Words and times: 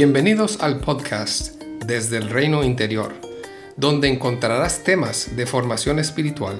Bienvenidos 0.00 0.60
al 0.60 0.78
podcast 0.78 1.60
Desde 1.84 2.18
el 2.18 2.30
Reino 2.30 2.62
Interior, 2.62 3.16
donde 3.76 4.06
encontrarás 4.06 4.84
temas 4.84 5.34
de 5.34 5.44
formación 5.44 5.98
espiritual, 5.98 6.56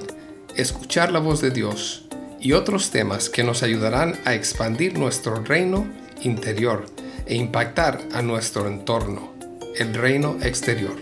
escuchar 0.57 1.13
la 1.13 1.19
voz 1.19 1.39
de 1.39 1.49
Dios 1.49 2.05
y 2.41 2.51
otros 2.51 2.91
temas 2.91 3.29
que 3.29 3.45
nos 3.45 3.63
ayudarán 3.63 4.19
a 4.25 4.35
expandir 4.35 4.99
nuestro 4.99 5.41
reino 5.41 5.87
interior 6.21 6.87
e 7.27 7.35
impactar 7.35 8.01
a 8.11 8.21
nuestro 8.21 8.67
entorno, 8.67 9.33
el 9.77 9.93
reino 9.93 10.35
exterior. 10.41 10.97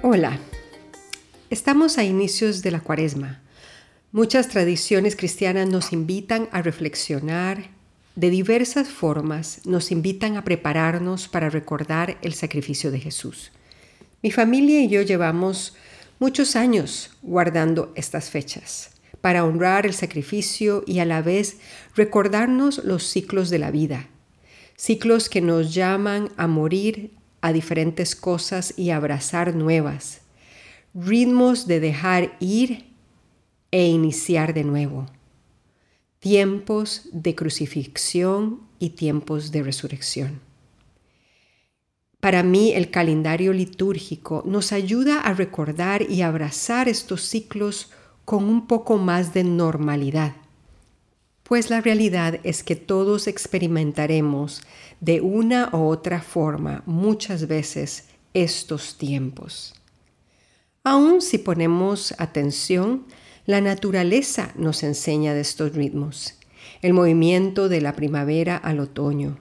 Hola, 0.00 0.38
estamos 1.50 1.98
a 1.98 2.04
inicios 2.04 2.62
de 2.62 2.70
la 2.70 2.80
cuaresma 2.80 3.42
Muchas 4.12 4.48
tradiciones 4.48 5.14
cristianas 5.14 5.68
nos 5.68 5.92
invitan 5.92 6.48
a 6.50 6.62
reflexionar 6.62 7.70
de 8.16 8.28
diversas 8.28 8.88
formas, 8.88 9.60
nos 9.66 9.92
invitan 9.92 10.36
a 10.36 10.42
prepararnos 10.42 11.28
para 11.28 11.48
recordar 11.48 12.18
el 12.20 12.34
sacrificio 12.34 12.90
de 12.90 12.98
Jesús. 12.98 13.52
Mi 14.20 14.32
familia 14.32 14.82
y 14.82 14.88
yo 14.88 15.02
llevamos 15.02 15.76
muchos 16.18 16.56
años 16.56 17.12
guardando 17.22 17.92
estas 17.94 18.30
fechas 18.30 18.90
para 19.20 19.44
honrar 19.44 19.86
el 19.86 19.94
sacrificio 19.94 20.82
y 20.88 20.98
a 20.98 21.04
la 21.04 21.22
vez 21.22 21.58
recordarnos 21.94 22.82
los 22.82 23.06
ciclos 23.06 23.48
de 23.48 23.60
la 23.60 23.70
vida, 23.70 24.08
ciclos 24.74 25.28
que 25.28 25.40
nos 25.40 25.72
llaman 25.72 26.30
a 26.36 26.48
morir 26.48 27.12
a 27.42 27.52
diferentes 27.52 28.16
cosas 28.16 28.74
y 28.76 28.90
abrazar 28.90 29.54
nuevas, 29.54 30.22
ritmos 30.94 31.68
de 31.68 31.78
dejar 31.78 32.36
ir 32.40 32.89
e 33.70 33.86
iniciar 33.86 34.54
de 34.54 34.64
nuevo. 34.64 35.06
Tiempos 36.18 37.08
de 37.12 37.34
crucifixión 37.34 38.60
y 38.78 38.90
tiempos 38.90 39.52
de 39.52 39.62
resurrección. 39.62 40.40
Para 42.20 42.42
mí 42.42 42.72
el 42.72 42.90
calendario 42.90 43.52
litúrgico 43.54 44.42
nos 44.46 44.72
ayuda 44.72 45.20
a 45.20 45.32
recordar 45.32 46.02
y 46.10 46.20
abrazar 46.20 46.88
estos 46.88 47.22
ciclos 47.22 47.90
con 48.26 48.44
un 48.44 48.66
poco 48.66 48.98
más 48.98 49.32
de 49.32 49.42
normalidad, 49.42 50.34
pues 51.42 51.68
la 51.68 51.80
realidad 51.80 52.38
es 52.44 52.62
que 52.62 52.76
todos 52.76 53.26
experimentaremos 53.26 54.60
de 55.00 55.20
una 55.20 55.70
u 55.72 55.88
otra 55.88 56.20
forma 56.20 56.82
muchas 56.86 57.48
veces 57.48 58.04
estos 58.34 58.98
tiempos. 58.98 59.74
Aun 60.84 61.20
si 61.20 61.38
ponemos 61.38 62.14
atención, 62.18 63.04
la 63.46 63.60
naturaleza 63.60 64.52
nos 64.56 64.82
enseña 64.82 65.34
de 65.34 65.40
estos 65.40 65.74
ritmos. 65.74 66.34
El 66.82 66.92
movimiento 66.94 67.68
de 67.68 67.80
la 67.80 67.94
primavera 67.94 68.56
al 68.56 68.80
otoño. 68.80 69.38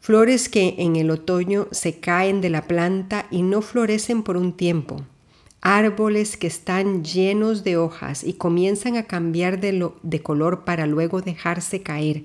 Flores 0.00 0.48
que 0.48 0.74
en 0.78 0.96
el 0.96 1.10
otoño 1.10 1.68
se 1.70 1.98
caen 1.98 2.40
de 2.40 2.50
la 2.50 2.62
planta 2.62 3.26
y 3.30 3.42
no 3.42 3.62
florecen 3.62 4.22
por 4.22 4.36
un 4.36 4.52
tiempo. 4.52 5.02
Árboles 5.60 6.36
que 6.36 6.46
están 6.46 7.02
llenos 7.04 7.64
de 7.64 7.76
hojas 7.76 8.22
y 8.22 8.34
comienzan 8.34 8.96
a 8.96 9.04
cambiar 9.04 9.58
de, 9.60 10.22
color 10.22 10.64
para 10.64 10.86
luego 10.86 11.22
dejarse 11.22 11.82
caer. 11.82 12.24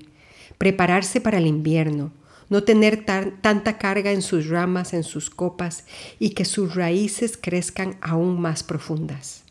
Prepararse 0.58 1.20
para 1.20 1.38
el 1.38 1.46
invierno 1.46 2.12
no 2.52 2.64
tener 2.64 3.06
tanta 3.06 3.78
carga 3.78 4.12
en 4.12 4.20
sus 4.20 4.48
ramas, 4.48 4.92
en 4.92 5.04
sus 5.04 5.30
copas, 5.30 5.86
y 6.18 6.30
que 6.30 6.44
sus 6.44 6.74
raíces 6.74 7.38
crezcan 7.40 7.96
aún 8.02 8.38
más 8.42 8.62
profundas. 8.62 9.42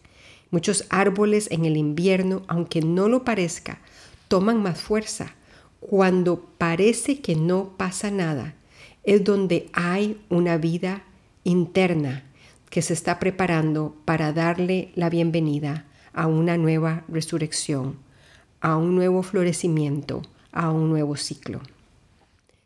Muchos 0.51 0.85
árboles 0.89 1.47
en 1.49 1.63
el 1.63 1.77
invierno, 1.77 2.43
aunque 2.47 2.81
no 2.81 3.07
lo 3.07 3.23
parezca, 3.23 3.79
toman 4.27 4.61
más 4.61 4.81
fuerza. 4.81 5.33
Cuando 5.79 6.41
parece 6.57 7.21
que 7.21 7.37
no 7.37 7.69
pasa 7.77 8.11
nada, 8.11 8.53
es 9.05 9.23
donde 9.23 9.69
hay 9.71 10.21
una 10.29 10.57
vida 10.57 11.03
interna 11.45 12.25
que 12.69 12.81
se 12.81 12.93
está 12.93 13.17
preparando 13.17 13.95
para 14.03 14.33
darle 14.33 14.91
la 14.95 15.09
bienvenida 15.09 15.85
a 16.13 16.27
una 16.27 16.57
nueva 16.57 17.05
resurrección, 17.07 17.97
a 18.59 18.75
un 18.75 18.93
nuevo 18.93 19.23
florecimiento, 19.23 20.21
a 20.51 20.69
un 20.69 20.89
nuevo 20.89 21.15
ciclo. 21.15 21.61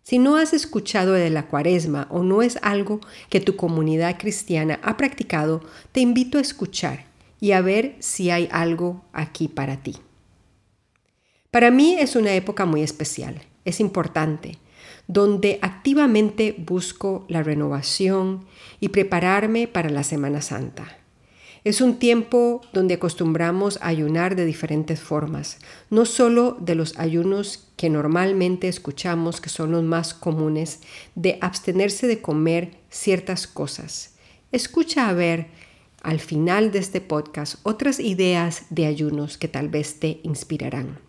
Si 0.01 0.18
no 0.18 0.38
has 0.38 0.53
escuchado 0.53 1.13
de 1.13 1.29
la 1.29 1.47
cuaresma 1.47 2.07
o 2.09 2.24
no 2.24 2.41
es 2.41 2.57
algo 2.63 3.00
que 3.29 3.41
tu 3.41 3.56
comunidad 3.56 4.18
cristiana 4.18 4.79
ha 4.81 4.97
practicado, 4.97 5.62
te 5.91 6.00
invito 6.00 6.40
a 6.40 6.41
escuchar 6.41 7.06
y 7.40 7.51
a 7.51 7.62
ver 7.62 7.96
si 8.00 8.29
hay 8.29 8.47
algo 8.51 9.06
aquí 9.13 9.47
para 9.47 9.78
ti. 9.78 9.96
Para 11.51 11.72
mí 11.72 11.96
es 12.00 12.16
una 12.16 12.34
época 12.34 12.66
muy 12.66 12.81
especial, 12.81 13.41
es 13.63 13.79
importante, 13.79 14.57
donde 15.07 15.59
activamente 15.62 16.56
busco 16.57 17.25
la 17.29 17.44
renovación 17.44 18.45
y 18.79 18.90
prepararme 18.90 19.68
para 19.68 19.90
la 19.90 20.03
Semana 20.03 20.41
Santa. 20.41 20.97
Es 21.63 21.81
un 21.81 21.97
tiempo 21.97 22.62
donde 22.74 22.94
acostumbramos 22.94 23.79
a 23.81 23.88
ayunar 23.88 24.35
de 24.35 24.45
diferentes 24.45 25.00
formas, 25.00 25.57
no 25.90 26.06
solo 26.06 26.57
de 26.59 26.75
los 26.75 27.00
ayunos 27.00 27.69
que 27.75 27.90
normalmente 27.90 28.68
escuchamos 28.68 29.41
que 29.41 29.50
son 29.50 29.72
los 29.72 29.81
más 29.81 30.13
comunes, 30.13 30.81
de 31.16 31.40
abstenerse 31.41 32.06
de 32.06 32.22
comer 32.22 32.78
ciertas 32.90 33.47
cosas. 33.47 34.13
Escucha 34.51 35.09
a 35.09 35.13
ver 35.13 35.47
al 36.05 36.19
final 36.19 36.71
de 36.71 36.79
este 36.79 37.01
podcast 37.01 37.55
otras 37.63 37.99
ideas 37.99 38.67
de 38.69 38.85
ayunos 38.85 39.39
que 39.39 39.47
tal 39.47 39.69
vez 39.69 39.99
te 39.99 40.19
inspirarán. 40.21 40.99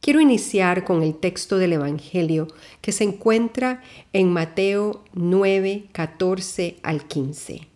Quiero 0.00 0.20
iniciar 0.20 0.84
con 0.84 1.02
el 1.02 1.14
texto 1.14 1.56
del 1.56 1.72
Evangelio 1.72 2.48
que 2.82 2.92
se 2.92 3.04
encuentra 3.04 3.82
en 4.12 4.30
Mateo 4.30 5.02
9, 5.14 5.86
14 5.92 6.76
al 6.82 7.08
15. 7.08 7.66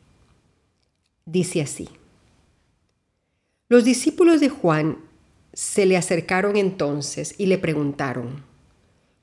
Dice 1.25 1.62
así. 1.62 1.88
Los 3.71 3.84
discípulos 3.84 4.41
de 4.41 4.50
Juan 4.50 4.99
se 5.55 5.87
le 5.87 5.97
acercaron 5.97 6.56
entonces 6.56 7.34
y 7.38 7.47
le 7.47 7.56
preguntaron, 7.56 8.44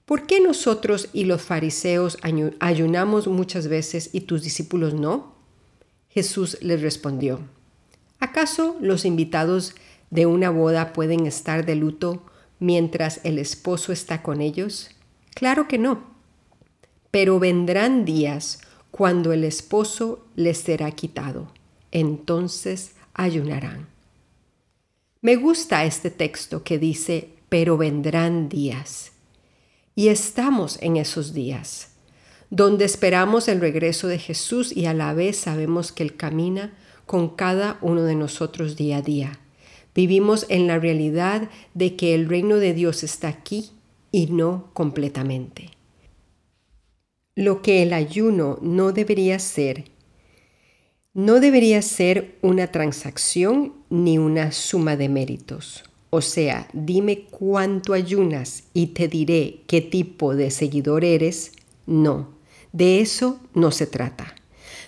¿por 0.06 0.26
qué 0.26 0.42
nosotros 0.42 1.10
y 1.14 1.26
los 1.26 1.44
fariseos 1.44 2.18
ayunamos 2.60 3.28
muchas 3.28 3.68
veces 3.68 4.10
y 4.12 4.22
tus 4.22 4.42
discípulos 4.42 4.96
no? 4.96 5.35
Jesús 6.16 6.58
les 6.62 6.82
respondió, 6.82 7.42
¿acaso 8.20 8.78
los 8.80 9.04
invitados 9.04 9.76
de 10.12 10.26
una 10.26 10.50
boda 10.50 10.94
pueden 10.94 11.26
estar 11.26 11.66
de 11.66 11.76
luto 11.76 12.24
mientras 12.58 13.20
el 13.26 13.38
esposo 13.38 13.92
está 13.92 14.24
con 14.24 14.40
ellos? 14.40 14.92
Claro 15.34 15.68
que 15.68 15.78
no. 15.78 16.06
Pero 17.12 17.38
vendrán 17.38 18.06
días 18.06 18.62
cuando 18.92 19.34
el 19.34 19.44
esposo 19.44 20.26
les 20.38 20.58
será 20.60 20.90
quitado. 20.92 21.52
Entonces 21.92 22.96
ayunarán. 23.14 23.90
Me 25.20 25.36
gusta 25.36 25.84
este 25.84 26.12
texto 26.12 26.64
que 26.64 26.80
dice, 26.80 27.34
pero 27.50 27.76
vendrán 27.76 28.48
días. 28.48 29.12
Y 29.96 30.08
estamos 30.08 30.82
en 30.82 30.96
esos 30.96 31.34
días 31.34 31.95
donde 32.50 32.86
esperamos 32.86 33.48
el 33.48 33.60
regreso 33.60 34.08
de 34.08 34.20
Jesús 34.20 34.76
y 34.76 34.86
a 34.86 34.94
la 34.94 35.14
vez 35.14 35.38
sabemos 35.38 35.92
que 35.92 36.04
Él 36.04 36.16
camina 36.16 36.74
con 37.06 37.30
cada 37.30 37.78
uno 37.82 38.04
de 38.04 38.16
nosotros 38.16 38.76
día 38.76 38.98
a 38.98 39.02
día. 39.02 39.40
Vivimos 39.94 40.46
en 40.50 40.68
la 40.68 40.78
realidad 40.78 41.50
de 41.74 41.96
que 41.96 42.14
el 42.14 42.28
reino 42.28 42.58
de 42.58 42.74
Dios 42.74 43.04
está 43.04 43.30
aquí 43.30 43.72
y 44.12 44.28
no 44.28 44.70
completamente. 44.74 45.72
Lo 47.36 47.62
que 47.62 47.84
el 47.84 47.94
ayuno 47.94 48.60
no 48.62 48.92
debería 48.92 49.40
ser, 49.40 49.86
no 51.14 51.40
debería 51.40 51.82
ser 51.82 52.38
una 52.42 52.68
transacción 52.68 53.74
ni 53.90 54.18
una 54.18 54.52
suma 54.52 54.98
de 54.98 55.10
méritos. 55.10 55.84
O 56.10 56.22
sea, 56.22 56.68
dime 56.74 57.26
cuánto 57.30 57.94
ayunas 57.94 58.64
y 58.74 58.88
te 58.88 59.08
diré 59.08 59.62
qué 59.68 59.82
tipo 59.82 60.36
de 60.36 60.52
seguidor 60.52 61.04
eres. 61.04 61.52
No, 61.86 62.35
de 62.76 63.00
eso 63.00 63.40
no 63.54 63.72
se 63.72 63.88
trata. 63.88 64.36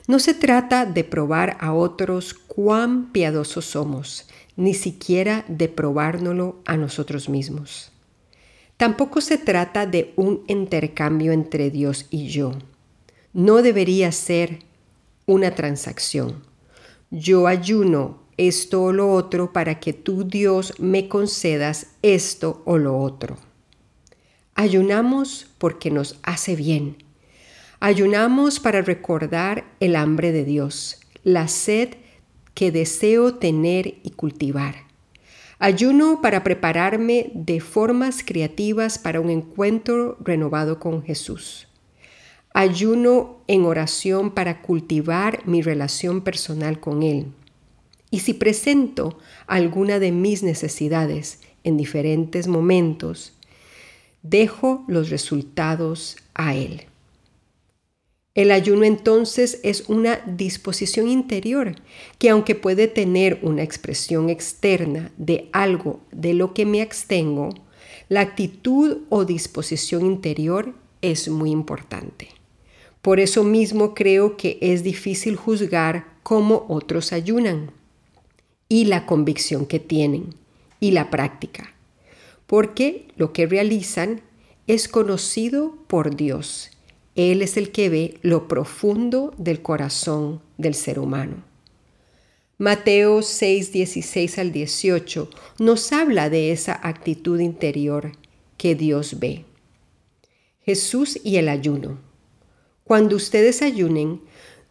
No 0.10 0.20
se 0.20 0.34
trata 0.34 0.86
de 0.86 1.06
probar 1.06 1.56
a 1.62 1.74
otros 1.74 2.34
cuán 2.34 3.14
piadosos 3.14 3.64
somos, 3.64 4.28
ni 4.58 4.74
siquiera 4.74 5.46
de 5.48 5.70
probárnoslo 5.70 6.58
a 6.66 6.76
nosotros 6.76 7.30
mismos. 7.30 7.94
Tampoco 8.76 9.22
se 9.22 9.38
trata 9.38 9.86
de 9.86 10.12
un 10.18 10.44
intercambio 10.48 11.32
entre 11.32 11.70
Dios 11.70 12.08
y 12.10 12.28
yo. 12.28 12.52
No 13.32 13.62
debería 13.62 14.12
ser 14.12 14.64
una 15.26 15.56
transacción. 15.56 16.44
Yo 17.10 17.48
ayuno 17.48 18.20
esto 18.36 18.84
o 18.84 18.92
lo 18.92 19.14
otro 19.14 19.54
para 19.54 19.80
que 19.80 19.94
tú, 19.94 20.26
Dios, 20.26 20.74
me 20.78 21.08
concedas 21.08 21.88
esto 22.02 22.62
o 22.66 22.78
lo 22.78 22.98
otro. 23.00 23.38
Ayunamos 24.56 25.48
porque 25.58 25.90
nos 25.90 26.20
hace 26.24 26.58
bien 26.58 27.07
Ayunamos 27.80 28.60
para 28.60 28.82
recordar 28.82 29.66
el 29.80 29.96
hambre 29.96 30.32
de 30.32 30.44
Dios, 30.44 31.00
la 31.24 31.48
sed 31.48 31.90
que 32.56 32.72
deseo 32.72 33.36
tener 33.36 34.00
y 34.02 34.10
cultivar. 34.16 34.88
Ayuno 35.60 36.20
para 36.20 36.44
prepararme 36.44 37.30
de 37.36 37.60
formas 37.60 38.24
creativas 38.26 38.98
para 38.98 39.22
un 39.22 39.30
encuentro 39.30 40.18
renovado 40.22 40.80
con 40.80 41.04
Jesús. 41.04 41.68
Ayuno 42.52 43.42
en 43.46 43.66
oración 43.66 44.32
para 44.32 44.64
cultivar 44.64 45.46
mi 45.46 45.62
relación 45.62 46.22
personal 46.22 46.80
con 46.80 47.04
Él. 47.04 47.28
Y 48.10 48.22
si 48.22 48.34
presento 48.34 49.20
alguna 49.46 50.00
de 50.00 50.12
mis 50.12 50.42
necesidades 50.42 51.42
en 51.64 51.78
diferentes 51.78 52.48
momentos, 52.48 53.34
dejo 54.24 54.84
los 54.88 55.12
resultados 55.12 56.18
a 56.34 56.56
Él. 56.56 56.88
El 58.38 58.52
ayuno 58.52 58.84
entonces 58.84 59.60
es 59.64 59.86
una 59.90 60.18
disposición 60.28 61.08
interior 61.08 61.74
que 62.20 62.30
aunque 62.30 62.54
puede 62.54 62.88
tener 62.88 63.40
una 63.42 63.64
expresión 63.64 64.30
externa 64.30 65.12
de 65.18 65.50
algo 65.54 66.02
de 66.12 66.36
lo 66.36 66.54
que 66.54 66.68
me 66.68 66.84
abstengo, 66.84 67.50
la 68.10 68.22
actitud 68.22 69.00
o 69.10 69.26
disposición 69.26 70.06
interior 70.06 70.76
es 71.02 71.30
muy 71.30 71.50
importante. 71.50 72.28
Por 73.02 73.20
eso 73.20 73.44
mismo 73.44 73.96
creo 73.96 74.38
que 74.38 74.60
es 74.62 74.84
difícil 74.84 75.36
juzgar 75.36 76.06
cómo 76.22 76.68
otros 76.70 77.14
ayunan 77.14 77.72
y 78.70 78.86
la 78.86 79.08
convicción 79.08 79.66
que 79.66 79.80
tienen 79.80 80.36
y 80.80 80.92
la 80.92 81.10
práctica, 81.10 81.74
porque 82.46 83.08
lo 83.16 83.34
que 83.34 83.48
realizan 83.48 84.22
es 84.68 84.88
conocido 84.88 85.76
por 85.88 86.16
Dios 86.16 86.77
él 87.18 87.42
es 87.42 87.58
el 87.58 87.72
que 87.72 87.90
ve 87.90 88.20
lo 88.22 88.48
profundo 88.48 89.34
del 89.38 89.62
corazón 89.62 90.40
del 90.58 90.76
ser 90.76 91.00
humano. 91.00 91.44
Mateo 92.60 93.24
6, 93.24 93.72
16 93.72 94.38
al 94.38 94.52
18 94.52 95.30
nos 95.60 95.92
habla 95.92 96.30
de 96.30 96.52
esa 96.52 96.80
actitud 96.82 97.40
interior 97.40 98.12
que 98.58 98.76
Dios 98.76 99.20
ve. 99.20 99.46
Jesús 100.62 101.20
y 101.24 101.38
el 101.38 101.50
ayuno. 101.50 102.00
Cuando 102.84 103.16
ustedes 103.16 103.62
ayunen, 103.64 104.22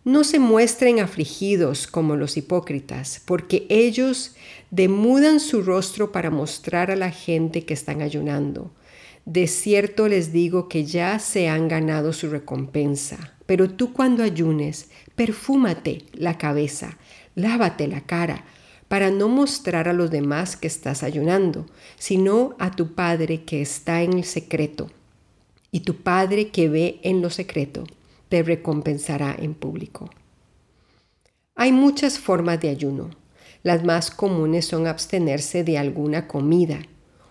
no 0.04 0.22
se 0.22 0.38
muestren 0.38 1.00
afligidos 1.00 1.88
como 1.88 2.14
los 2.14 2.36
hipócritas, 2.36 3.22
porque 3.24 3.66
ellos 3.68 4.36
demudan 4.70 5.40
su 5.40 5.62
rostro 5.62 6.12
para 6.12 6.30
mostrar 6.30 6.92
a 6.92 6.96
la 6.96 7.10
gente 7.10 7.64
que 7.64 7.74
están 7.74 8.02
ayunando. 8.02 8.70
De 9.26 9.48
cierto 9.48 10.06
les 10.06 10.32
digo 10.32 10.68
que 10.68 10.84
ya 10.84 11.18
se 11.18 11.48
han 11.48 11.66
ganado 11.66 12.12
su 12.12 12.30
recompensa. 12.30 13.34
Pero 13.44 13.68
tú 13.68 13.92
cuando 13.92 14.22
ayunes, 14.22 14.88
perfúmate 15.16 16.04
la 16.12 16.38
cabeza, 16.38 16.96
lávate 17.34 17.88
la 17.88 18.02
cara, 18.02 18.44
para 18.86 19.10
no 19.10 19.28
mostrar 19.28 19.88
a 19.88 19.92
los 19.92 20.12
demás 20.12 20.56
que 20.56 20.68
estás 20.68 21.02
ayunando, 21.02 21.66
sino 21.98 22.54
a 22.60 22.70
tu 22.70 22.94
Padre 22.94 23.42
que 23.42 23.60
está 23.60 24.02
en 24.02 24.12
el 24.12 24.24
secreto. 24.24 24.92
Y 25.72 25.80
tu 25.80 25.96
Padre 25.96 26.50
que 26.50 26.68
ve 26.68 27.00
en 27.02 27.20
lo 27.20 27.30
secreto, 27.30 27.82
te 28.28 28.44
recompensará 28.44 29.34
en 29.36 29.54
público. 29.54 30.08
Hay 31.56 31.72
muchas 31.72 32.20
formas 32.20 32.60
de 32.60 32.68
ayuno. 32.68 33.10
Las 33.64 33.82
más 33.82 34.12
comunes 34.12 34.66
son 34.66 34.86
abstenerse 34.86 35.64
de 35.64 35.78
alguna 35.78 36.28
comida 36.28 36.78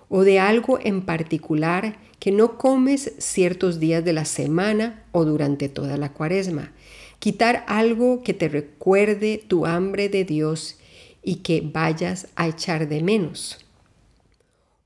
o 0.10 0.24
de 0.24 0.40
algo 0.40 0.80
en 0.82 1.02
particular 1.02 1.98
que 2.20 2.32
no 2.32 2.58
comes 2.58 3.14
ciertos 3.18 3.80
días 3.80 4.04
de 4.04 4.14
la 4.14 4.26
semana 4.26 5.04
o 5.12 5.26
durante 5.26 5.70
toda 5.70 5.98
la 5.98 6.14
cuaresma. 6.14 6.72
Quitar 7.20 7.64
algo 7.68 8.24
que 8.24 8.34
te 8.34 8.50
recuerde 8.50 9.44
tu 9.48 9.66
hambre 9.66 10.10
de 10.10 10.26
Dios 10.26 10.78
y 11.24 11.38
que 11.38 11.62
vayas 11.62 12.28
a 12.36 12.48
echar 12.48 12.88
de 12.88 13.02
menos. 13.02 13.66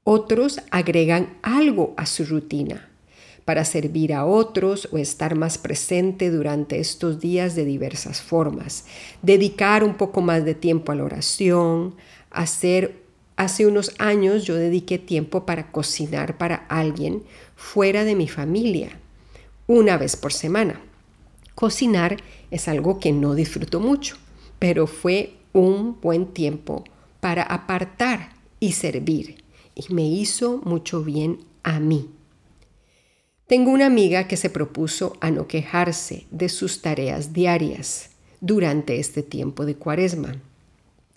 Otros 0.04 0.62
agregan 0.72 1.38
algo 1.44 1.94
a 1.98 2.06
su 2.06 2.26
rutina 2.26 2.90
para 3.46 3.66
servir 3.66 4.14
a 4.14 4.26
otros 4.26 4.88
o 4.92 4.98
estar 4.98 5.36
más 5.36 5.58
presente 5.58 6.30
durante 6.30 6.80
estos 6.80 7.20
días 7.20 7.56
de 7.56 7.66
diversas 7.66 8.22
formas. 8.22 8.86
Dedicar 9.22 9.84
un 9.84 9.96
poco 9.96 10.22
más 10.22 10.46
de 10.46 10.54
tiempo 10.54 10.92
a 10.92 10.96
la 10.96 11.04
oración, 11.04 11.96
hacer 12.30 12.99
Hace 13.40 13.66
unos 13.66 13.94
años 14.00 14.44
yo 14.44 14.56
dediqué 14.56 15.00
tiempo 15.00 15.46
para 15.46 15.72
cocinar 15.72 16.38
para 16.38 16.66
alguien 16.68 17.24
fuera 17.56 18.04
de 18.04 18.14
mi 18.14 18.28
familia, 18.28 19.00
una 19.66 19.98
vez 19.98 20.18
por 20.18 20.34
semana. 20.34 20.82
Cocinar 21.56 22.18
es 22.52 22.68
algo 22.68 23.00
que 23.00 23.14
no 23.14 23.36
disfruto 23.36 23.80
mucho, 23.80 24.18
pero 24.60 24.88
fue 24.88 25.38
un 25.54 26.02
buen 26.02 26.34
tiempo 26.34 26.84
para 27.22 27.44
apartar 27.44 28.34
y 28.60 28.74
servir 28.74 29.42
y 29.74 29.86
me 29.94 30.06
hizo 30.06 30.58
mucho 30.66 31.02
bien 31.02 31.40
a 31.64 31.80
mí. 31.80 32.10
Tengo 33.48 33.72
una 33.72 33.86
amiga 33.86 34.28
que 34.28 34.36
se 34.36 34.50
propuso 34.50 35.16
a 35.22 35.32
no 35.32 35.48
quejarse 35.48 36.28
de 36.30 36.50
sus 36.50 36.82
tareas 36.82 37.32
diarias 37.32 38.10
durante 38.42 39.00
este 39.00 39.24
tiempo 39.24 39.66
de 39.66 39.76
cuaresma. 39.76 40.36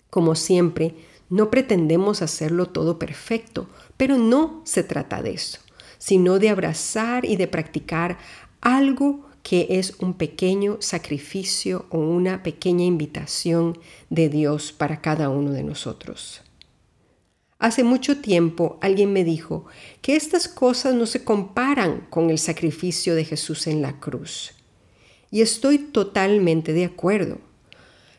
Como 0.09 0.35
siempre, 0.35 0.95
no 1.33 1.49
pretendemos 1.49 2.21
hacerlo 2.21 2.67
todo 2.67 2.99
perfecto, 2.99 3.67
pero 3.97 4.19
no 4.19 4.61
se 4.65 4.83
trata 4.83 5.23
de 5.23 5.31
eso, 5.31 5.57
sino 5.97 6.37
de 6.37 6.49
abrazar 6.49 7.25
y 7.25 7.37
de 7.37 7.47
practicar 7.47 8.19
algo 8.61 9.25
que 9.41 9.65
es 9.71 9.95
un 9.99 10.13
pequeño 10.13 10.77
sacrificio 10.79 11.87
o 11.89 11.97
una 11.97 12.43
pequeña 12.43 12.85
invitación 12.85 13.79
de 14.11 14.29
Dios 14.29 14.71
para 14.71 15.01
cada 15.01 15.29
uno 15.29 15.49
de 15.53 15.63
nosotros. 15.63 16.43
Hace 17.57 17.83
mucho 17.83 18.21
tiempo 18.21 18.77
alguien 18.79 19.11
me 19.11 19.23
dijo 19.23 19.65
que 20.03 20.15
estas 20.15 20.47
cosas 20.47 20.93
no 20.93 21.07
se 21.07 21.23
comparan 21.23 22.05
con 22.11 22.29
el 22.29 22.37
sacrificio 22.37 23.15
de 23.15 23.25
Jesús 23.25 23.65
en 23.65 23.81
la 23.81 23.99
cruz. 23.99 24.51
Y 25.31 25.41
estoy 25.41 25.79
totalmente 25.79 26.73
de 26.73 26.85
acuerdo. 26.85 27.39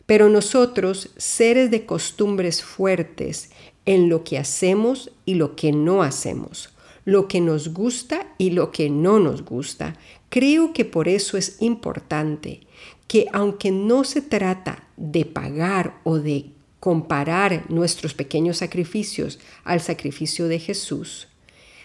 Pero 0.06 0.28
nosotros, 0.28 1.10
seres 1.16 1.70
de 1.70 1.86
costumbres 1.86 2.62
fuertes 2.62 3.50
en 3.86 4.08
lo 4.08 4.24
que 4.24 4.38
hacemos 4.38 5.10
y 5.24 5.34
lo 5.34 5.56
que 5.56 5.72
no 5.72 6.02
hacemos, 6.02 6.74
lo 7.04 7.28
que 7.28 7.40
nos 7.40 7.72
gusta 7.72 8.26
y 8.38 8.50
lo 8.50 8.70
que 8.70 8.90
no 8.90 9.18
nos 9.18 9.44
gusta, 9.44 9.94
creo 10.28 10.72
que 10.72 10.84
por 10.84 11.08
eso 11.08 11.36
es 11.36 11.56
importante 11.60 12.60
que 13.06 13.26
aunque 13.32 13.70
no 13.70 14.04
se 14.04 14.22
trata 14.22 14.88
de 14.96 15.24
pagar 15.24 16.00
o 16.04 16.18
de 16.18 16.50
comparar 16.80 17.64
nuestros 17.70 18.14
pequeños 18.14 18.58
sacrificios 18.58 19.38
al 19.64 19.81
sacrificio 19.81 20.48
de 20.48 20.58
Jesús, 20.58 21.29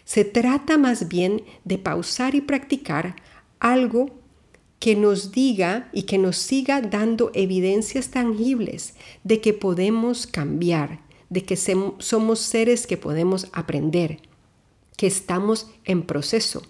se 0.03 0.25
trata 0.25 0.77
más 0.77 1.07
bien 1.07 1.43
de 1.65 1.77
pausar 1.77 2.35
y 2.35 2.41
practicar 2.41 3.15
algo 3.59 4.18
que 4.79 4.95
nos 4.95 5.31
diga 5.31 5.89
y 5.91 6.03
que 6.03 6.17
nos 6.17 6.37
siga 6.37 6.81
dando 6.81 7.31
evidencias 7.33 8.09
tangibles 8.09 8.95
de 9.23 9.41
que 9.41 9.53
podemos 9.53 10.25
cambiar, 10.25 11.01
de 11.29 11.43
que 11.43 11.57
somos 11.57 12.39
seres 12.39 12.87
que 12.87 12.97
podemos 12.97 13.47
aprender, 13.51 14.19
que 14.95 15.07
estamos 15.07 15.69
en 15.85 16.03
proceso, 16.03 16.63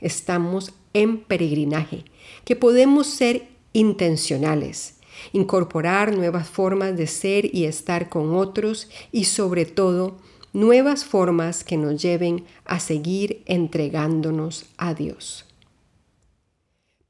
estamos 0.00 0.72
en 0.92 1.18
peregrinaje, 1.18 2.04
que 2.44 2.56
podemos 2.56 3.06
ser 3.06 3.48
intencionales, 3.72 4.96
incorporar 5.32 6.14
nuevas 6.16 6.48
formas 6.48 6.96
de 6.96 7.06
ser 7.06 7.54
y 7.54 7.64
estar 7.64 8.08
con 8.08 8.34
otros 8.34 8.90
y 9.12 9.24
sobre 9.24 9.66
todo 9.66 10.18
nuevas 10.52 11.04
formas 11.04 11.64
que 11.64 11.76
nos 11.76 12.02
lleven 12.02 12.44
a 12.64 12.80
seguir 12.80 13.42
entregándonos 13.46 14.66
a 14.76 14.94
Dios. 14.94 15.46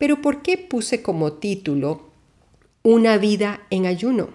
Pero 0.02 0.20
¿por 0.20 0.42
qué 0.42 0.58
puse 0.58 1.00
como 1.00 1.34
título 1.34 2.10
Una 2.82 3.18
vida 3.18 3.62
en 3.70 3.86
ayuno? 3.86 4.30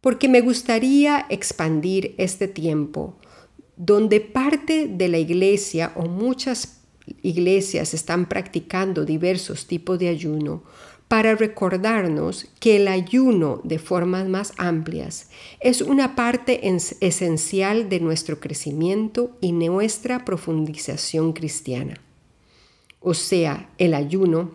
Porque 0.00 0.26
me 0.26 0.40
gustaría 0.40 1.26
expandir 1.28 2.14
este 2.16 2.48
tiempo 2.48 3.18
donde 3.76 4.22
parte 4.22 4.88
de 4.88 5.08
la 5.08 5.18
iglesia 5.18 5.92
o 5.96 6.06
muchas 6.06 6.80
iglesias 7.20 7.92
están 7.92 8.26
practicando 8.26 9.04
diversos 9.04 9.66
tipos 9.66 9.98
de 9.98 10.08
ayuno 10.08 10.62
para 11.08 11.34
recordarnos 11.34 12.46
que 12.58 12.76
el 12.76 12.88
ayuno 12.88 13.60
de 13.64 13.78
formas 13.78 14.26
más 14.30 14.54
amplias 14.56 15.28
es 15.60 15.82
una 15.82 16.16
parte 16.16 16.62
esencial 17.02 17.90
de 17.90 18.00
nuestro 18.00 18.40
crecimiento 18.40 19.36
y 19.42 19.52
nuestra 19.52 20.24
profundización 20.24 21.34
cristiana 21.34 22.00
o 23.08 23.14
sea, 23.14 23.70
el 23.78 23.94
ayuno, 23.94 24.50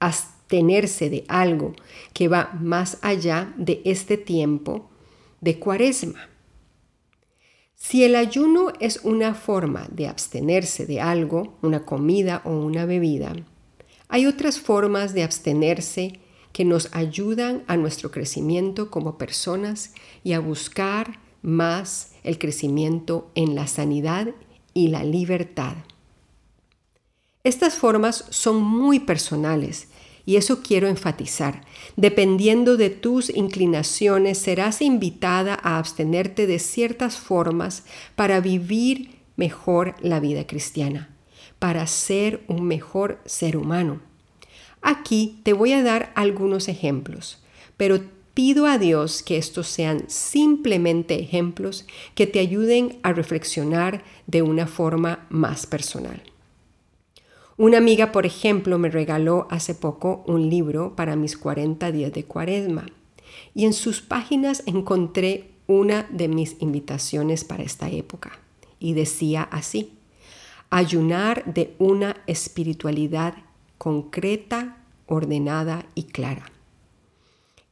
abstenerse 0.00 1.10
de 1.10 1.24
algo 1.28 1.76
que 2.12 2.26
va 2.26 2.50
más 2.60 2.98
allá 3.02 3.54
de 3.56 3.82
este 3.84 4.16
tiempo 4.16 4.90
de 5.40 5.60
cuaresma. 5.60 6.28
Si 7.76 8.02
el 8.02 8.16
ayuno 8.16 8.72
es 8.80 9.02
una 9.04 9.32
forma 9.32 9.86
de 9.92 10.08
abstenerse 10.08 10.86
de 10.86 11.00
algo, 11.00 11.56
una 11.62 11.84
comida 11.84 12.42
o 12.44 12.50
una 12.50 12.84
bebida, 12.84 13.36
hay 14.08 14.26
otras 14.26 14.58
formas 14.58 15.14
de 15.14 15.22
abstenerse 15.22 16.18
que 16.52 16.64
nos 16.64 16.92
ayudan 16.92 17.62
a 17.68 17.76
nuestro 17.76 18.10
crecimiento 18.10 18.90
como 18.90 19.18
personas 19.18 19.94
y 20.24 20.32
a 20.32 20.40
buscar 20.40 21.20
más 21.42 22.10
el 22.24 22.40
crecimiento 22.40 23.30
en 23.36 23.54
la 23.54 23.68
sanidad 23.68 24.34
y 24.74 24.88
la 24.88 25.04
libertad. 25.04 25.76
Estas 27.48 27.76
formas 27.76 28.26
son 28.28 28.62
muy 28.62 29.00
personales 29.00 29.88
y 30.26 30.36
eso 30.36 30.60
quiero 30.62 30.86
enfatizar. 30.86 31.62
Dependiendo 31.96 32.76
de 32.76 32.90
tus 32.90 33.30
inclinaciones, 33.30 34.36
serás 34.36 34.82
invitada 34.82 35.58
a 35.62 35.78
abstenerte 35.78 36.46
de 36.46 36.58
ciertas 36.58 37.16
formas 37.16 37.84
para 38.16 38.40
vivir 38.40 39.22
mejor 39.36 39.94
la 40.02 40.20
vida 40.20 40.46
cristiana, 40.46 41.08
para 41.58 41.86
ser 41.86 42.44
un 42.48 42.64
mejor 42.64 43.18
ser 43.24 43.56
humano. 43.56 44.02
Aquí 44.82 45.40
te 45.42 45.54
voy 45.54 45.72
a 45.72 45.82
dar 45.82 46.12
algunos 46.16 46.68
ejemplos, 46.68 47.42
pero 47.78 48.02
pido 48.34 48.66
a 48.66 48.76
Dios 48.76 49.22
que 49.22 49.38
estos 49.38 49.68
sean 49.68 50.04
simplemente 50.10 51.18
ejemplos 51.18 51.86
que 52.14 52.26
te 52.26 52.40
ayuden 52.40 52.98
a 53.02 53.14
reflexionar 53.14 54.04
de 54.26 54.42
una 54.42 54.66
forma 54.66 55.26
más 55.30 55.64
personal. 55.64 56.22
Una 57.60 57.78
amiga, 57.78 58.12
por 58.12 58.24
ejemplo, 58.24 58.78
me 58.78 58.88
regaló 58.88 59.48
hace 59.50 59.74
poco 59.74 60.22
un 60.28 60.48
libro 60.48 60.94
para 60.94 61.16
mis 61.16 61.36
40 61.36 61.90
días 61.90 62.12
de 62.12 62.24
cuaresma 62.24 62.86
y 63.52 63.64
en 63.64 63.72
sus 63.72 64.00
páginas 64.00 64.62
encontré 64.66 65.50
una 65.66 66.04
de 66.04 66.28
mis 66.28 66.54
invitaciones 66.60 67.42
para 67.42 67.64
esta 67.64 67.90
época 67.90 68.38
y 68.78 68.92
decía 68.92 69.42
así, 69.42 69.98
ayunar 70.70 71.52
de 71.52 71.74
una 71.80 72.18
espiritualidad 72.28 73.34
concreta, 73.76 74.76
ordenada 75.06 75.84
y 75.96 76.04
clara. 76.04 76.52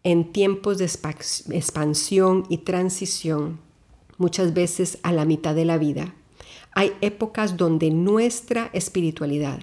En 0.02 0.32
tiempos 0.32 0.78
de 0.78 0.86
expansión 0.86 2.44
y 2.48 2.58
transición, 2.58 3.60
muchas 4.18 4.52
veces 4.52 4.98
a 5.04 5.12
la 5.12 5.24
mitad 5.24 5.54
de 5.54 5.64
la 5.64 5.78
vida, 5.78 6.12
hay 6.72 6.92
épocas 7.02 7.56
donde 7.56 7.92
nuestra 7.92 8.68
espiritualidad 8.72 9.60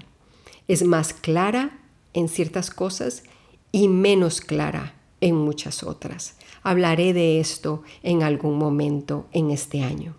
es 0.68 0.84
más 0.84 1.14
clara 1.14 1.80
en 2.14 2.28
ciertas 2.28 2.70
cosas 2.70 3.24
y 3.72 3.88
menos 3.88 4.42
clara 4.42 4.96
en 5.22 5.36
muchas 5.36 5.84
otras. 5.84 6.38
Hablaré 6.62 7.14
de 7.14 7.40
esto 7.40 7.84
en 8.04 8.24
algún 8.24 8.58
momento 8.58 9.28
en 9.32 9.52
este 9.52 9.84
año. 9.84 10.16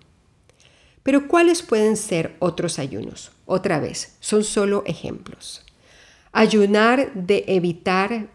Pero 1.02 1.28
¿cuáles 1.28 1.62
pueden 1.62 1.96
ser 1.96 2.36
otros 2.38 2.78
ayunos? 2.78 3.32
Otra 3.44 3.78
vez, 3.78 4.16
son 4.20 4.42
solo 4.42 4.82
ejemplos. 4.86 5.64
Ayunar 6.32 7.12
de 7.14 7.44
evitar 7.46 8.30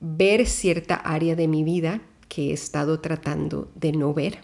ver 0.00 0.46
cierta 0.46 0.94
área 0.94 1.34
de 1.34 1.48
mi 1.48 1.64
vida 1.64 2.02
que 2.28 2.50
he 2.50 2.52
estado 2.52 3.00
tratando 3.00 3.70
de 3.74 3.92
no 3.92 4.14
ver. 4.14 4.40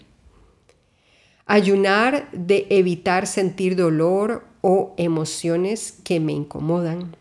Ayunar 1.45 2.29
de 2.31 2.67
evitar 2.69 3.27
sentir 3.27 3.75
dolor 3.75 4.45
o 4.69 4.93
emociones 4.97 5.93
que 6.03 6.19
me 6.19 6.33
incomodan. 6.33 7.15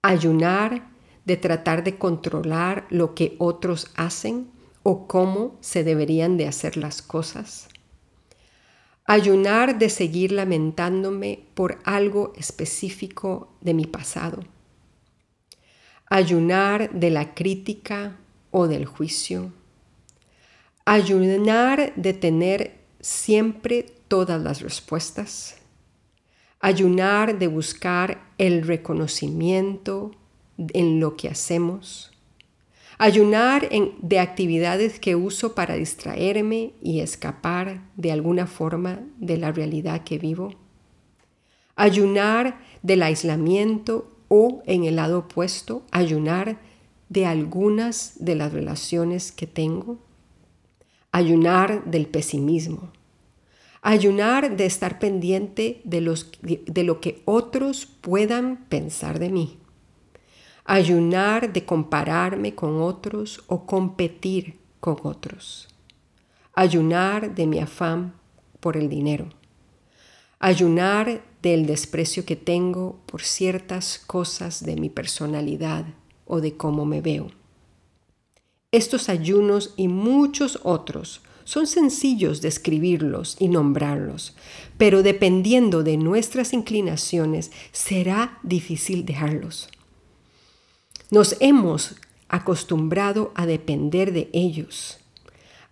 Ayunar 0.00 0.88
de 1.24 1.36
tratar 1.36 1.82
de 1.82 1.98
controlar 1.98 2.86
lo 2.88 3.16
que 3.16 3.34
otros 3.40 3.90
hacen 3.96 4.48
o 4.84 5.08
cómo 5.08 5.56
se 5.60 5.82
deberían 5.82 6.36
de 6.36 6.46
hacer 6.46 6.76
las 6.76 7.02
cosas. 7.02 7.66
Ayunar 9.06 9.76
de 9.76 9.90
seguir 9.90 10.30
lamentándome 10.30 11.46
por 11.54 11.80
algo 11.82 12.32
específico 12.36 13.52
de 13.60 13.74
mi 13.74 13.86
pasado. 13.86 14.44
Ayunar 16.08 16.92
de 16.92 17.10
la 17.10 17.34
crítica 17.34 18.18
o 18.52 18.68
del 18.68 18.86
juicio. 18.86 19.50
Ayunar 20.84 21.92
de 21.96 22.12
tener 22.12 22.78
siempre 23.00 23.86
todas 24.06 24.40
las 24.40 24.60
respuestas 24.60 25.56
ayunar 26.64 27.38
de 27.38 27.46
buscar 27.46 28.22
el 28.38 28.62
reconocimiento 28.66 30.12
en 30.56 30.98
lo 30.98 31.14
que 31.14 31.28
hacemos, 31.28 32.10
ayunar 32.96 33.68
de 34.00 34.18
actividades 34.18 34.98
que 34.98 35.14
uso 35.14 35.54
para 35.54 35.74
distraerme 35.74 36.72
y 36.80 37.00
escapar 37.00 37.82
de 37.96 38.12
alguna 38.12 38.46
forma 38.46 39.00
de 39.18 39.36
la 39.36 39.52
realidad 39.52 40.04
que 40.04 40.16
vivo, 40.16 40.54
ayunar 41.76 42.58
del 42.82 43.02
aislamiento 43.02 44.16
o 44.28 44.62
en 44.64 44.84
el 44.84 44.96
lado 44.96 45.18
opuesto, 45.18 45.82
ayunar 45.90 46.56
de 47.10 47.26
algunas 47.26 48.24
de 48.24 48.36
las 48.36 48.54
relaciones 48.54 49.32
que 49.32 49.46
tengo, 49.46 49.98
ayunar 51.12 51.84
del 51.84 52.06
pesimismo 52.06 52.90
Ayunar 53.86 54.56
de 54.56 54.64
estar 54.64 54.98
pendiente 54.98 55.82
de, 55.84 56.00
los, 56.00 56.32
de 56.40 56.84
lo 56.84 57.02
que 57.02 57.20
otros 57.26 57.84
puedan 57.84 58.64
pensar 58.70 59.18
de 59.18 59.28
mí. 59.28 59.58
Ayunar 60.64 61.52
de 61.52 61.66
compararme 61.66 62.54
con 62.54 62.80
otros 62.80 63.44
o 63.46 63.66
competir 63.66 64.58
con 64.80 64.96
otros. 65.02 65.68
Ayunar 66.54 67.34
de 67.34 67.46
mi 67.46 67.58
afán 67.58 68.14
por 68.58 68.78
el 68.78 68.88
dinero. 68.88 69.28
Ayunar 70.38 71.22
del 71.42 71.66
desprecio 71.66 72.24
que 72.24 72.36
tengo 72.36 73.00
por 73.04 73.20
ciertas 73.20 73.98
cosas 73.98 74.64
de 74.64 74.76
mi 74.76 74.88
personalidad 74.88 75.84
o 76.24 76.40
de 76.40 76.56
cómo 76.56 76.86
me 76.86 77.02
veo. 77.02 77.32
Estos 78.72 79.10
ayunos 79.10 79.74
y 79.76 79.88
muchos 79.88 80.58
otros 80.62 81.20
son 81.44 81.66
sencillos 81.66 82.40
de 82.40 82.48
escribirlos 82.48 83.36
y 83.38 83.48
nombrarlos, 83.48 84.34
pero 84.78 85.02
dependiendo 85.02 85.82
de 85.82 85.96
nuestras 85.96 86.52
inclinaciones 86.52 87.52
será 87.72 88.38
difícil 88.42 89.04
dejarlos. 89.04 89.68
Nos 91.10 91.36
hemos 91.40 91.96
acostumbrado 92.28 93.30
a 93.34 93.46
depender 93.46 94.12
de 94.12 94.28
ellos. 94.32 94.98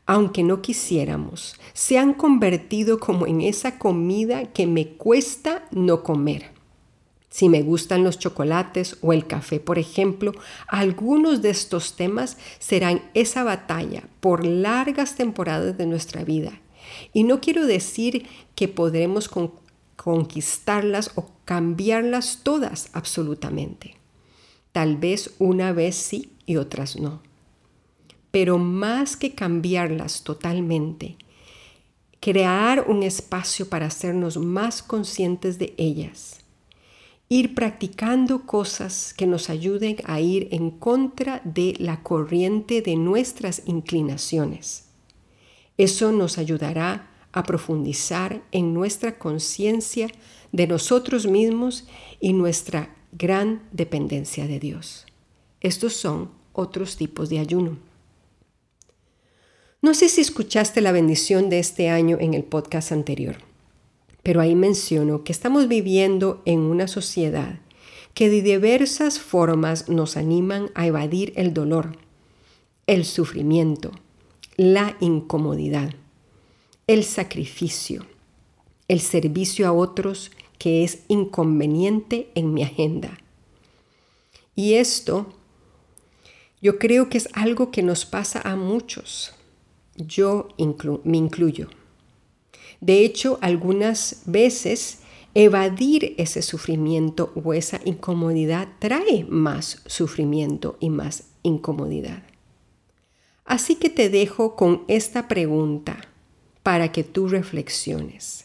Aunque 0.06 0.42
no 0.42 0.62
quisiéramos, 0.62 1.56
se 1.72 1.98
han 1.98 2.14
convertido 2.14 3.00
como 3.00 3.26
en 3.26 3.40
esa 3.40 3.78
comida 3.78 4.52
que 4.52 4.66
me 4.66 4.88
cuesta 4.88 5.66
no 5.70 6.02
comer. 6.02 6.50
Si 7.32 7.48
me 7.48 7.62
gustan 7.62 8.04
los 8.04 8.18
chocolates 8.18 8.98
o 9.00 9.14
el 9.14 9.26
café, 9.26 9.58
por 9.58 9.78
ejemplo, 9.78 10.32
algunos 10.68 11.40
de 11.40 11.48
estos 11.48 11.96
temas 11.96 12.36
serán 12.58 13.00
esa 13.14 13.42
batalla 13.42 14.02
por 14.20 14.44
largas 14.44 15.16
temporadas 15.16 15.78
de 15.78 15.86
nuestra 15.86 16.24
vida. 16.24 16.60
Y 17.14 17.24
no 17.24 17.40
quiero 17.40 17.64
decir 17.64 18.26
que 18.54 18.68
podremos 18.68 19.30
conquistarlas 19.96 21.12
o 21.14 21.30
cambiarlas 21.46 22.40
todas 22.42 22.90
absolutamente. 22.92 23.96
Tal 24.72 24.98
vez 24.98 25.32
una 25.38 25.72
vez 25.72 25.96
sí 25.96 26.32
y 26.44 26.56
otras 26.56 26.98
no. 26.98 27.22
Pero 28.30 28.58
más 28.58 29.16
que 29.16 29.34
cambiarlas 29.34 30.22
totalmente, 30.22 31.16
crear 32.20 32.90
un 32.90 33.02
espacio 33.02 33.70
para 33.70 33.86
hacernos 33.86 34.36
más 34.36 34.82
conscientes 34.82 35.58
de 35.58 35.72
ellas 35.78 36.41
ir 37.32 37.54
practicando 37.54 38.44
cosas 38.44 39.14
que 39.14 39.26
nos 39.26 39.48
ayuden 39.48 39.96
a 40.04 40.20
ir 40.20 40.48
en 40.50 40.70
contra 40.70 41.40
de 41.44 41.74
la 41.78 42.02
corriente 42.02 42.82
de 42.82 42.94
nuestras 42.96 43.62
inclinaciones. 43.64 44.84
Eso 45.78 46.12
nos 46.12 46.36
ayudará 46.36 47.08
a 47.32 47.44
profundizar 47.44 48.42
en 48.52 48.74
nuestra 48.74 49.18
conciencia 49.18 50.08
de 50.52 50.66
nosotros 50.66 51.26
mismos 51.26 51.86
y 52.20 52.34
nuestra 52.34 52.94
gran 53.12 53.62
dependencia 53.72 54.46
de 54.46 54.60
Dios. 54.60 55.06
Estos 55.62 55.94
son 55.94 56.32
otros 56.52 56.98
tipos 56.98 57.30
de 57.30 57.38
ayuno. 57.38 57.78
No 59.80 59.94
sé 59.94 60.10
si 60.10 60.20
escuchaste 60.20 60.82
la 60.82 60.92
bendición 60.92 61.48
de 61.48 61.60
este 61.60 61.88
año 61.88 62.18
en 62.20 62.34
el 62.34 62.44
podcast 62.44 62.92
anterior 62.92 63.51
pero 64.22 64.40
ahí 64.40 64.54
menciono 64.54 65.24
que 65.24 65.32
estamos 65.32 65.68
viviendo 65.68 66.42
en 66.44 66.60
una 66.60 66.88
sociedad 66.88 67.58
que 68.14 68.28
de 68.28 68.42
diversas 68.42 69.18
formas 69.18 69.88
nos 69.88 70.16
animan 70.16 70.70
a 70.74 70.86
evadir 70.86 71.32
el 71.36 71.54
dolor, 71.54 71.96
el 72.86 73.04
sufrimiento, 73.04 73.90
la 74.56 74.96
incomodidad, 75.00 75.94
el 76.86 77.04
sacrificio, 77.04 78.06
el 78.88 79.00
servicio 79.00 79.66
a 79.66 79.72
otros 79.72 80.30
que 80.58 80.84
es 80.84 81.00
inconveniente 81.08 82.30
en 82.34 82.52
mi 82.52 82.62
agenda. 82.62 83.18
Y 84.54 84.74
esto 84.74 85.32
yo 86.60 86.78
creo 86.78 87.08
que 87.08 87.18
es 87.18 87.28
algo 87.32 87.70
que 87.70 87.82
nos 87.82 88.04
pasa 88.04 88.40
a 88.44 88.54
muchos. 88.54 89.32
Yo 89.96 90.48
me 91.04 91.16
incluyo. 91.16 91.68
De 92.82 93.04
hecho, 93.04 93.38
algunas 93.40 94.22
veces 94.26 94.98
evadir 95.34 96.16
ese 96.18 96.42
sufrimiento 96.42 97.32
o 97.42 97.54
esa 97.54 97.80
incomodidad 97.84 98.68
trae 98.80 99.24
más 99.28 99.82
sufrimiento 99.86 100.76
y 100.80 100.90
más 100.90 101.28
incomodidad. 101.44 102.24
Así 103.44 103.76
que 103.76 103.88
te 103.88 104.08
dejo 104.08 104.56
con 104.56 104.82
esta 104.88 105.28
pregunta 105.28 105.96
para 106.64 106.90
que 106.90 107.04
tú 107.04 107.28
reflexiones. 107.28 108.44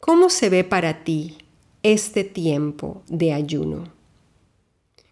¿Cómo 0.00 0.30
se 0.30 0.48
ve 0.48 0.64
para 0.64 1.04
ti 1.04 1.36
este 1.82 2.24
tiempo 2.24 3.02
de 3.06 3.34
ayuno? 3.34 3.84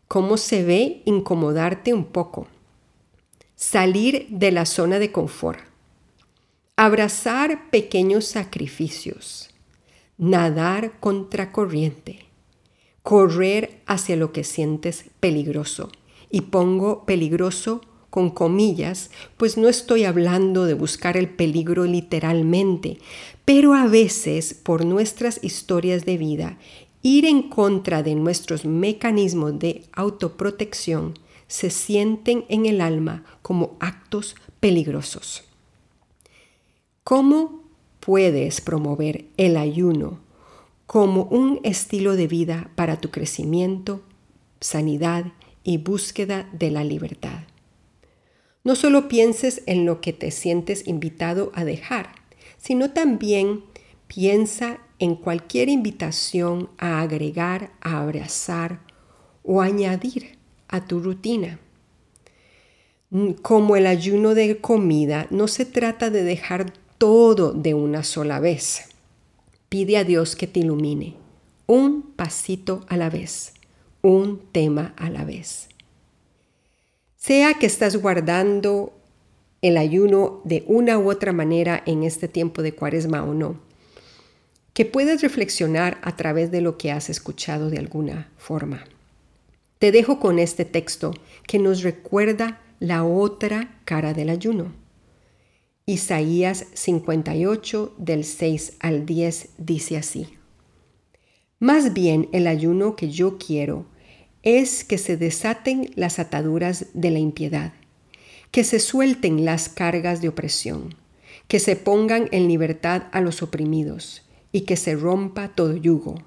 ¿Cómo 0.09 0.39
se 0.39 0.65
ve 0.65 1.03
incomodarte 1.05 1.93
un 1.93 2.07
poco? 2.07 2.49
Salir 3.55 4.29
de 4.31 4.51
la 4.51 4.65
zona 4.65 4.99
de 4.99 5.13
confort. 5.13 5.70
Abrazar 6.83 7.69
pequeños 7.69 8.25
sacrificios. 8.25 9.51
Nadar 10.17 10.99
contra 10.99 11.53
corriente. 11.53 12.21
Correr 13.03 13.83
hacia 13.85 14.17
lo 14.17 14.33
que 14.33 14.45
sientes 14.45 15.05
peligroso. 15.21 15.91
Y 16.31 16.41
pongo 16.41 17.05
peligroso 17.05 17.83
con 18.09 18.31
comillas, 18.31 19.11
pues 19.37 19.59
no 19.59 19.69
estoy 19.69 20.05
hablando 20.05 20.65
de 20.65 20.73
buscar 20.73 21.19
el 21.19 21.29
peligro 21.29 21.85
literalmente, 21.85 22.97
pero 23.45 23.75
a 23.75 23.87
veces 23.87 24.55
por 24.55 24.87
nuestras 24.87 25.39
historias 25.45 26.07
de 26.07 26.17
vida, 26.17 26.59
ir 27.03 27.27
en 27.27 27.51
contra 27.51 28.03
de 28.03 28.15
nuestros 28.15 28.65
mecanismos 28.65 29.59
de 29.59 29.85
autoprotección 29.93 31.13
se 31.47 31.69
sienten 31.69 32.47
en 32.49 32.65
el 32.65 32.81
alma 32.81 33.23
como 33.43 33.77
actos 33.81 34.35
peligrosos. 34.61 35.50
¿Cómo 37.11 37.65
puedes 37.99 38.61
promover 38.61 39.25
el 39.37 39.57
ayuno 39.57 40.21
como 40.87 41.25
un 41.25 41.59
estilo 41.65 42.15
de 42.15 42.29
vida 42.29 42.71
para 42.77 43.01
tu 43.01 43.11
crecimiento, 43.11 44.03
sanidad 44.61 45.25
y 45.65 45.79
búsqueda 45.79 46.49
de 46.53 46.71
la 46.71 46.85
libertad? 46.85 47.41
No 48.63 48.77
solo 48.77 49.09
pienses 49.09 49.65
en 49.67 49.87
lo 49.87 50.01
que 50.01 50.13
te 50.13 50.31
sientes 50.31 50.87
invitado 50.87 51.51
a 51.57 51.65
dejar, 51.65 52.13
sino 52.59 52.93
también 52.93 53.65
piensa 54.07 54.79
en 55.01 55.17
cualquier 55.17 55.69
invitación 55.69 56.71
a 56.79 57.01
agregar, 57.01 57.73
a 57.81 58.03
abrazar 58.03 58.83
o 59.43 59.61
añadir 59.61 60.39
a 60.69 60.85
tu 60.85 61.01
rutina. 61.01 61.59
Como 63.43 63.75
el 63.75 63.89
ayuno 63.89 64.37
de 64.37 64.61
comida, 64.61 65.27
no 65.31 65.49
se 65.49 65.65
trata 65.65 66.11
de 66.11 66.23
dejar 66.23 66.73
todo 67.01 67.55
de 67.55 67.73
una 67.73 68.05
sola 68.05 68.41
vez. 68.41 68.91
Pide 69.71 69.97
a 69.97 70.05
Dios 70.05 70.37
que 70.37 70.47
te 70.47 70.61
ilumine, 70.61 71.17
un 71.67 72.03
pasito 72.03 72.85
a 72.89 72.99
la 72.99 73.09
vez, 73.09 73.55
un 74.03 74.39
tema 74.53 74.93
a 74.99 75.09
la 75.09 75.25
vez. 75.25 75.69
Sea 77.17 77.55
que 77.55 77.65
estás 77.65 77.97
guardando 77.97 78.93
el 79.63 79.79
ayuno 79.79 80.43
de 80.45 80.63
una 80.67 80.99
u 80.99 81.11
otra 81.11 81.33
manera 81.33 81.83
en 81.87 82.03
este 82.03 82.29
tiempo 82.29 82.61
de 82.61 82.75
cuaresma 82.75 83.25
o 83.25 83.33
no, 83.33 83.59
que 84.75 84.85
puedes 84.85 85.23
reflexionar 85.23 85.99
a 86.03 86.17
través 86.17 86.51
de 86.51 86.61
lo 86.61 86.77
que 86.77 86.93
has 86.93 87.09
escuchado 87.09 87.71
de 87.71 87.79
alguna 87.79 88.31
forma. 88.37 88.85
Te 89.79 89.91
dejo 89.91 90.21
con 90.21 90.39
este 90.39 90.67
texto 90.67 91.15
que 91.47 91.59
nos 91.59 91.83
recuerda 91.83 92.61
la 92.79 93.05
otra 93.05 93.81
cara 93.87 94.13
del 94.13 94.29
ayuno. 94.29 94.79
Isaías 95.87 96.67
58 96.75 97.95
del 97.99 98.25
6 98.25 98.75
al 98.81 99.07
10 99.07 99.51
dice 99.59 99.97
así. 99.97 100.29
Más 101.59 101.93
bien 101.93 102.29
el 102.33 102.47
ayuno 102.47 102.97
que 102.97 103.11
yo 103.11 103.39
quiero 103.39 103.87
es 104.43 104.85
que 104.85 104.99
se 104.99 105.17
desaten 105.17 105.91
las 105.97 106.19
ataduras 106.19 106.87
de 106.95 107.11
la 107.11 107.19
impiedad, 107.19 107.73
que 108.51 108.65
se 108.65 108.81
suelten 108.81 109.45
las 109.45 109.69
cargas 109.69 110.23
de 110.23 110.29
opresión, 110.29 110.95
que 111.49 111.59
se 111.59 111.77
pongan 111.77 112.29
en 112.33 112.49
libertad 112.49 113.05
a 113.13 113.21
los 113.21 113.43
oprimidos 113.43 114.23
y 114.53 114.63
que 114.63 114.77
se 114.77 114.95
rompa 114.97 115.49
todo 115.49 115.77
yugo. 115.77 116.23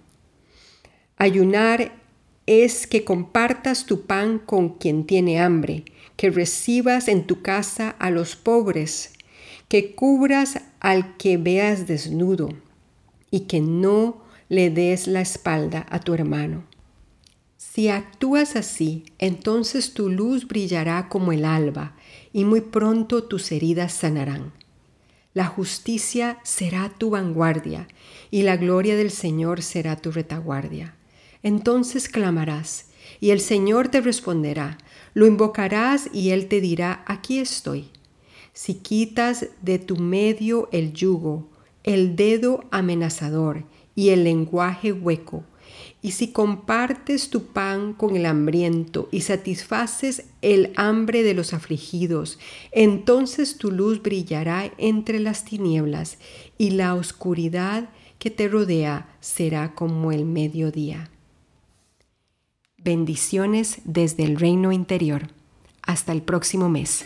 Ayunar 1.18 1.94
es 2.46 2.88
que 2.88 3.06
compartas 3.06 3.86
tu 3.86 4.06
pan 4.06 4.39
con 4.39 4.78
quien 4.78 5.06
tiene 5.06 5.39
hambre, 5.39 5.86
que 6.18 6.30
recibas 6.30 7.08
en 7.08 7.26
tu 7.26 7.42
casa 7.42 7.89
a 7.89 8.10
los 8.12 8.36
pobres, 8.36 9.12
que 9.74 9.96
cubras 9.96 10.62
al 10.80 11.18
que 11.18 11.38
veas 11.38 11.88
desnudo 11.88 12.50
y 13.32 13.42
que 13.42 13.60
no 13.60 14.22
le 14.48 14.70
des 14.70 15.08
la 15.08 15.22
espalda 15.22 15.88
a 15.90 16.00
tu 16.00 16.14
hermano 16.14 16.64
si 17.74 17.88
actúas 17.88 18.56
así, 18.56 19.04
entonces 19.18 19.96
tu 19.96 20.08
luz 20.08 20.48
brillará 20.48 21.10
como 21.10 21.32
el 21.32 21.44
alba 21.44 21.96
y 22.32 22.46
muy 22.46 22.62
pronto 22.62 23.24
tus 23.24 23.52
heridas 23.52 23.94
sanarán. 23.94 24.54
La 25.34 25.48
justicia 25.48 26.38
será 26.44 26.94
tu 26.96 27.10
vanguardia 27.10 27.88
y 28.30 28.44
la 28.44 28.58
gloria 28.58 28.96
del 28.96 29.10
Señor 29.10 29.64
será 29.64 29.96
tu 29.96 30.12
retaguardia. 30.12 30.94
Entonces 31.42 32.10
clamarás 32.10 32.90
y 33.20 33.32
el 33.32 33.40
Señor 33.40 33.88
te 33.88 34.02
responderá, 34.02 34.78
lo 35.16 35.26
invocarás 35.26 36.12
y 36.14 36.30
Él 36.30 36.50
te 36.50 36.62
dirá, 36.62 37.04
aquí 37.08 37.40
estoy. 37.40 37.90
Si 38.54 38.76
quitas 38.76 39.48
de 39.62 39.80
tu 39.80 39.98
medio 39.98 40.70
el 40.72 40.94
yugo, 40.94 41.50
el 41.84 42.16
dedo 42.16 42.63
amenazador 42.72 43.66
y 43.96 44.10
el 44.10 44.24
lenguaje 44.24 44.94
hueco, 44.94 45.44
y 46.02 46.12
si 46.12 46.32
compartes 46.32 47.30
tu 47.30 47.46
pan 47.48 47.94
con 47.94 48.16
el 48.16 48.26
hambriento 48.26 49.08
y 49.12 49.22
satisfaces 49.22 50.26
el 50.42 50.74
hambre 50.76 51.24
de 51.24 51.34
los 51.34 51.54
afligidos, 51.54 52.39
entonces 52.72 53.58
tu 53.58 53.72
luz 53.72 54.02
brillará 54.04 54.72
entre 54.78 55.20
las 55.20 55.46
tinieblas 55.46 56.18
y 56.58 56.72
la 56.72 56.94
oscuridad 56.96 57.89
que 58.20 58.30
te 58.30 58.48
rodea 58.48 59.16
será 59.22 59.74
como 59.74 60.12
el 60.12 60.26
mediodía. 60.26 61.10
Bendiciones 62.78 63.80
desde 63.86 64.26
el 64.26 64.36
reino 64.36 64.74
interior. 64.74 65.30
Hasta 65.82 66.12
el 66.12 66.22
próximo 66.22 66.70
mes. 66.70 67.06